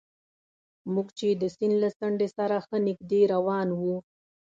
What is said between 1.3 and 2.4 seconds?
د سیند له څنډې